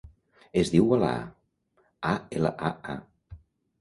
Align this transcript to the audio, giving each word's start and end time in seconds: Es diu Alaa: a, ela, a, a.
Es 0.61 0.71
diu 0.75 0.87
Alaa: 0.95 1.21
a, 2.13 2.17
ela, 2.41 2.55
a, 2.71 2.97
a. 2.97 3.37